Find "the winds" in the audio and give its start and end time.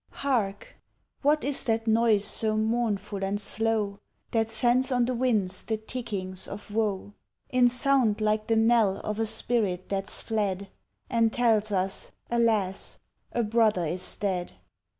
5.05-5.63